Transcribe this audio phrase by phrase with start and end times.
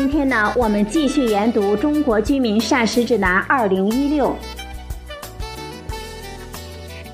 [0.00, 4.34] 今天呢，我们继续研读《中国居民膳食指南（二零一六）》。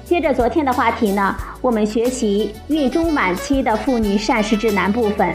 [0.04, 5.34] 接着昨天的话题呢，我们学习孕中晚期的妇女膳食指南部分。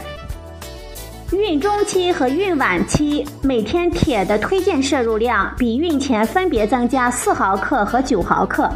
[1.32, 8.66] 孕中期和孕晚期每天铁的推荐摄入量比孕前分别增加四毫克和九毫克。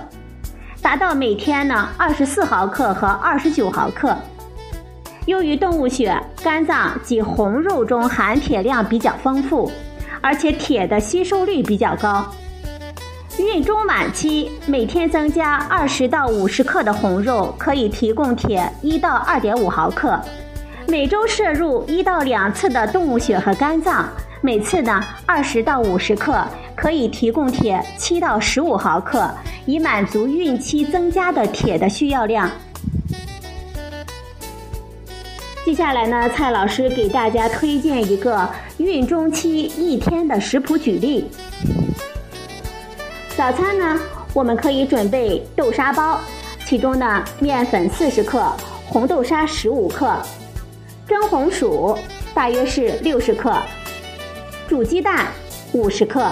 [0.83, 4.15] 达到每天呢二十四毫克和二十九毫克。
[5.27, 9.71] 由于动物血、肝脏及红肉中含铁量比较丰富，
[10.21, 12.25] 而且铁的吸收率比较高，
[13.37, 20.17] 孕中晚期每天增加二十到五十克的红肉可以提供铁一到二点五毫克。
[20.87, 24.09] 每周摄入一到两次的动物血和肝脏，
[24.41, 26.41] 每次呢二十到五十克，
[26.77, 29.29] 可以提供铁七到十五毫克。
[29.67, 32.49] 以满足孕期增加的铁的需要量。
[35.67, 41.29] 接下来呢，蔡老师给大家推荐一个孕中期一天的食谱举例。
[43.37, 44.01] 早餐呢，
[44.33, 46.21] 我们可以准备豆沙包，
[46.65, 48.49] 其中呢，面粉四十克，
[48.87, 50.17] 红豆沙十五克，
[51.05, 51.99] 蒸红薯
[52.33, 53.53] 大约是六十克，
[54.69, 55.27] 煮鸡蛋
[55.73, 56.31] 五十克，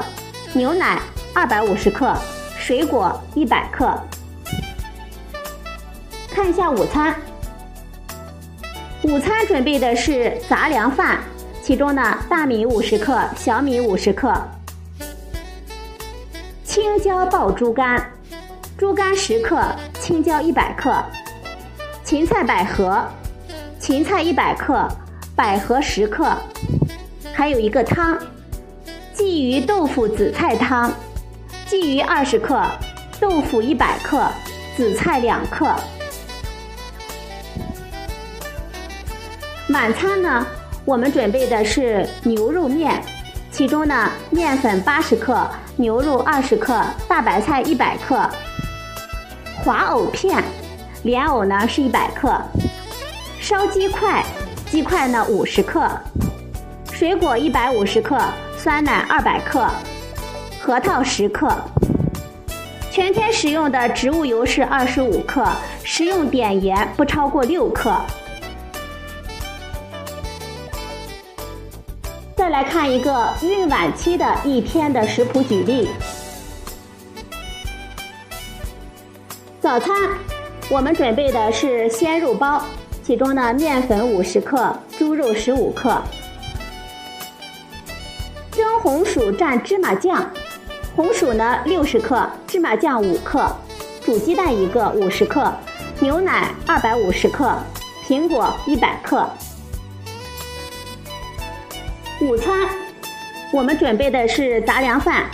[0.52, 1.00] 牛奶
[1.34, 2.16] 二百五十克。
[2.56, 4.00] 水果一百克。
[6.30, 7.14] 看一下午餐，
[9.04, 11.18] 午餐准备的是杂粮饭，
[11.62, 14.32] 其中呢大米五十克，小米五十克，
[16.64, 18.02] 青椒爆猪肝，
[18.78, 19.62] 猪肝十克，
[20.00, 21.04] 青椒一百克，
[22.02, 23.06] 芹菜百合，
[23.78, 24.88] 芹菜一百克，
[25.36, 26.34] 百合十克，
[27.34, 28.18] 还有一个汤，
[29.14, 30.90] 鲫鱼豆腐紫菜汤。
[31.68, 32.62] 鲫鱼二十克，
[33.20, 34.26] 豆腐一百克，
[34.74, 35.74] 紫菜两克。
[39.70, 40.46] 晚餐呢，
[40.84, 43.02] 我们准备的是牛肉面，
[43.50, 48.28] 其中呢，面粉八十克，牛肉二十克，大白菜一百克，
[49.64, 50.44] 滑藕片，
[51.04, 52.38] 莲藕呢是一百克，
[53.40, 54.22] 烧鸡块，
[54.70, 55.88] 鸡块呢五十克，
[56.92, 58.20] 水果一百五十克，
[58.58, 59.66] 酸奶二百克。
[60.60, 61.50] 核桃十克，
[62.90, 65.46] 全天使用的植物油是二十五克，
[65.82, 67.94] 食用碘盐不超过六克。
[72.44, 75.88] 再来看一个孕晚期的一天的食谱举例。
[79.62, 80.10] 早餐
[80.68, 82.62] 我们准备的是鲜肉包，
[83.02, 86.02] 其中呢面粉五十克，猪肉十五克，
[88.52, 90.30] 蒸红薯蘸芝麻酱。
[90.94, 93.50] 红薯呢六十克，芝麻酱五克，
[94.04, 95.50] 煮鸡蛋一个五十克，
[95.98, 97.56] 牛奶二百五十克，
[98.06, 99.26] 苹果一百克。
[102.20, 102.68] 午餐
[103.52, 105.24] 我们准备的是杂粮饭，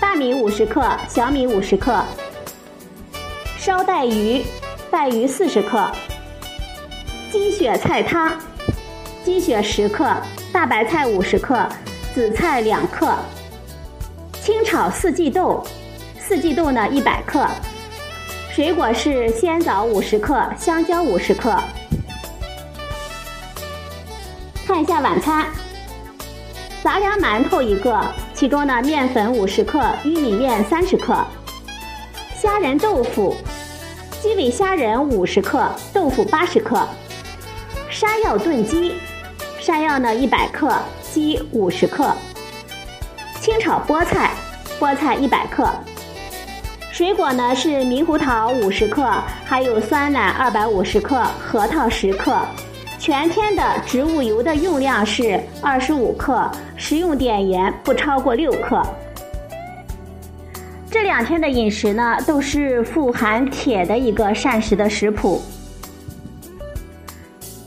[0.00, 2.04] 大米五十克，小米五十克，
[3.58, 4.44] 烧带鱼，
[4.92, 5.90] 带鱼四十克，
[7.32, 8.32] 鸡血菜汤，
[9.24, 10.08] 鸡血十克，
[10.52, 11.68] 大白菜五十克，
[12.14, 13.12] 紫菜两克。
[14.40, 15.64] 清炒四季豆，
[16.18, 17.44] 四季豆呢一百克，
[18.52, 21.60] 水果是鲜枣五十克，香蕉五十克。
[24.66, 25.46] 看一下晚餐，
[26.82, 28.00] 杂粮馒头一个，
[28.32, 31.14] 其中呢面粉五十克，玉米面三十克，
[32.34, 33.36] 虾仁豆腐，
[34.22, 36.80] 鸡尾虾仁五十克，豆腐八十克，
[37.90, 38.94] 山药炖鸡，
[39.58, 40.74] 山药呢一百克，
[41.12, 42.14] 鸡五十克。
[43.42, 44.30] 清炒菠菜，
[44.78, 45.68] 菠菜一百克。
[46.90, 49.06] 水果呢是猕猴桃五十克，
[49.44, 52.38] 还有酸奶二百五十克，核桃十克。
[53.00, 58.82] 全天的植物油的用量是二十五克，食用碘盐不超过六克。
[60.90, 65.40] 这两天的饮食呢都是富含铁的一个膳食的食谱。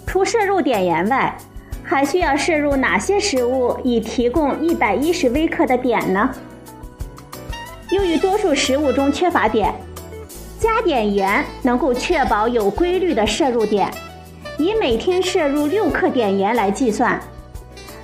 [0.06, 1.36] 除摄入碘盐外，
[1.84, 6.30] 还需要摄入哪些食物以提供一百一十微克的碘呢？
[7.90, 9.74] 由于多数食物中缺乏碘，
[10.60, 13.90] 加碘盐能够确保有规律的摄入碘。
[14.60, 17.20] 以每天摄入六克碘盐来计算，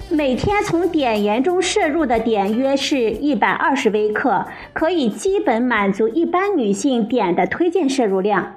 [0.09, 8.55] 每天从碘盐中摄入的碘约是一百二十微克，可以基本满足一般女性碘的推荐摄入量。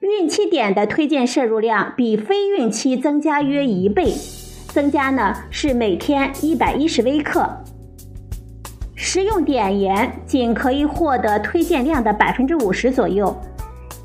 [0.00, 4.12] 孕期碘的推荐摄入量比非孕期增加约一倍，
[4.68, 7.48] 增加呢是每天一百一十微克。
[8.94, 13.34] 食用碘盐仅可以获得推荐量的百分之五十左右。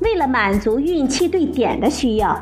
[0.04, 2.38] 为了满足孕期对碘的需要。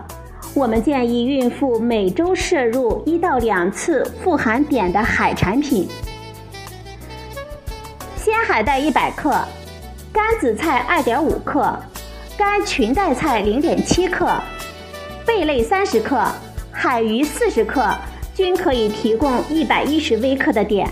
[0.52, 5.88] 我们建议孕妇每周摄入一到两次富含碘的海产品：
[8.16, 9.30] 鲜海带一百克，
[10.12, 11.74] 干紫菜二点五克，
[12.36, 14.30] 干裙带菜零点七克，
[15.24, 16.22] 贝类三十克，
[16.70, 17.88] 海鱼四十克，
[18.34, 20.86] 均可以提供一百一十微克的碘。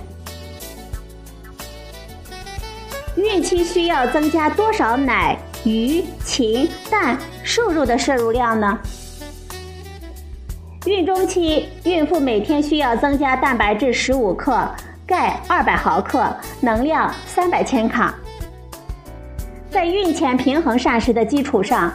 [3.17, 8.79] 孕期需要增加多少奶、鱼、禽、蛋、瘦肉的摄入量呢？
[10.87, 14.67] 孕中期，孕妇每天需要增加蛋白质十五克、
[15.07, 18.15] 钙二百毫克、能量三百千卡。
[19.71, 21.93] 在孕前平衡膳食的基础上，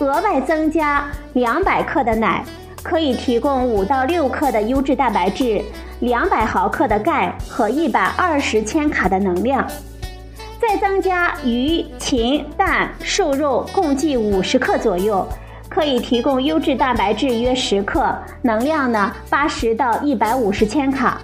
[0.00, 2.44] 额外增加两百克的奶，
[2.82, 5.62] 可以提供五到六克的优质蛋白质、
[6.00, 9.64] 两百毫克的钙和一百二十千卡的能量。
[10.68, 15.26] 再增加鱼、禽、蛋、瘦肉，共计五十克左右。
[15.68, 21.20] 可以提供优质蛋白质约十克，能量呢八十到一百五十千卡。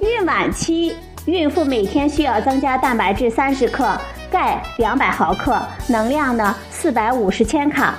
[0.00, 0.94] 孕晚期
[1.24, 3.96] 孕妇每天需要增加蛋白质三十克，
[4.30, 5.58] 钙两百毫克，
[5.88, 7.94] 能量呢四百五十千卡。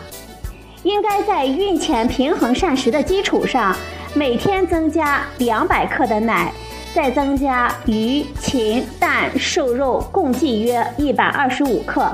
[0.84, 3.76] 应该在孕前平衡膳食的基础上，
[4.14, 6.52] 每天增加两百克的奶，
[6.98, 12.12] 再增加鱼、禽、蛋、瘦肉，共计约一百二十五克。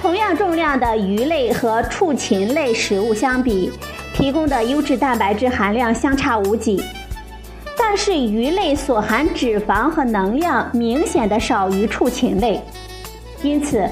[0.00, 3.72] 同样重量的鱼类和畜禽类食物相比，
[4.14, 6.80] 提供的优质蛋白质含量相差无几。
[7.76, 12.62] 但是鱼类所含脂肪和能量明显的少于畜禽类，
[13.42, 13.84] 因此，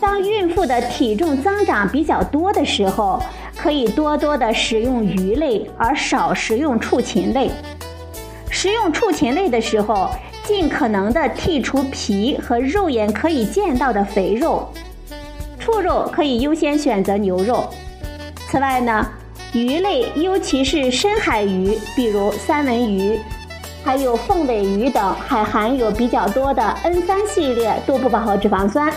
[0.00, 3.22] 当孕妇的体重增长比较多的时候，
[3.54, 7.50] 可以多多的食用鱼类，而少食用畜禽类。
[8.60, 10.10] 食用畜禽类的时候，
[10.42, 14.68] 尽可能的剔除皮和肉眼可以见到的肥肉。
[15.60, 17.70] 畜肉可以优先选择牛肉。
[18.48, 19.08] 此外呢，
[19.52, 23.20] 鱼类，尤其是深海鱼，比如三文鱼，
[23.84, 28.92] 还有凤尾鱼等，还含有比较多的 N 三系列多不饱和脂肪酸，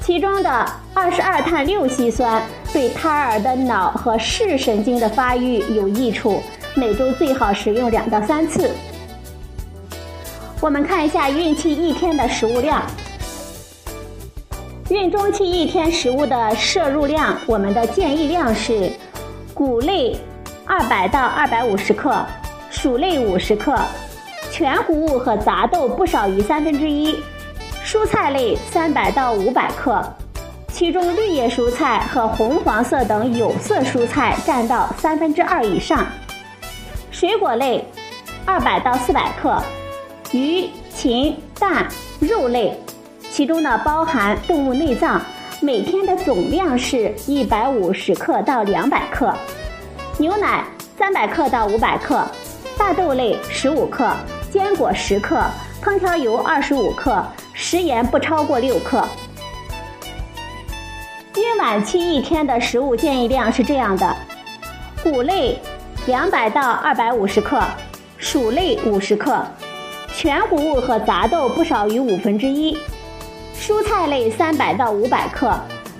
[0.00, 0.64] 其中的
[0.94, 2.40] 二十二碳六烯酸
[2.72, 6.40] 对胎儿的脑和视神经的发育有益处，
[6.76, 8.70] 每周最好食用两到三次。
[10.62, 12.80] 我们看一下孕期一天的食物量。
[14.90, 18.88] 孕中期一天食物的摄入量，我们的建议量是：
[19.52, 20.16] 谷类
[20.64, 22.24] 二百到二百五十克，
[22.70, 23.76] 薯类五十克，
[24.52, 27.16] 全谷物和杂豆不少于三分之一，
[27.84, 30.00] 蔬菜类三百到五百克，
[30.68, 36.06] 其中绿叶蔬菜和红黄色等有色蔬菜占到三分之二以上，
[37.10, 37.84] 水果类
[38.46, 39.60] 二百到四百克，
[40.32, 41.86] 鱼、禽、蛋、
[42.20, 42.78] 肉类。
[43.30, 45.20] 其中呢包含动物内脏，
[45.60, 49.32] 每天的总量是一百五十克到两百克，
[50.18, 50.64] 牛奶
[50.98, 52.26] 三百克到五百克，
[52.76, 54.10] 大豆类十五克，
[54.50, 55.42] 坚果十克，
[55.82, 59.06] 烹调油二十五克，食盐不超过六克。
[61.36, 64.16] 孕晚期一天的食物建议量是这样的：
[65.02, 65.58] 谷类
[66.06, 67.62] 两百到二百五十克，
[68.18, 69.42] 薯类五十克，
[70.14, 72.76] 全谷物和杂豆不少于五分之一。
[73.58, 75.52] 蔬菜类三百到五百克，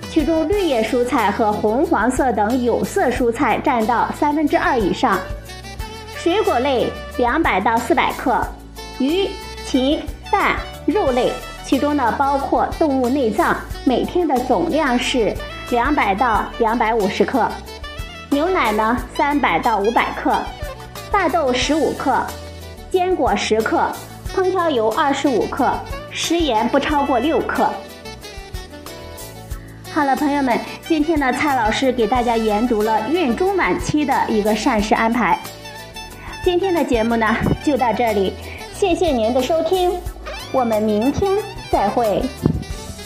[0.09, 5.17] 其中绿叶蔬菜和红黄色等有色蔬菜占到三分之二以上。
[6.15, 8.45] 水果类两百到四百克，
[8.99, 9.29] 鱼、
[9.65, 10.01] 禽、
[10.31, 10.55] 蛋、
[10.85, 11.31] 肉类，
[11.65, 15.33] 其中呢包括动物内脏，每天的总量是
[15.69, 17.49] 两百到两百五十克。
[18.29, 20.37] 牛奶呢三百到五百克，
[21.11, 22.19] 大豆十五克，
[22.93, 23.91] 坚果十克，
[24.35, 25.73] 烹调油二十五克。
[26.11, 27.67] 食盐不超过六克。
[29.91, 35.39] 好了，朋友们，今天呢，蔡老师给大家研读了孕中晚期的一个膳食安排。
[36.43, 38.33] 今天的节目呢，就到这里，
[38.75, 39.97] 谢谢您的收听，
[40.51, 41.35] 我们明天
[41.71, 42.21] 再会。